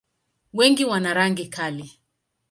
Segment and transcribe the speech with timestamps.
[0.57, 1.85] Wengi wana rangi kali.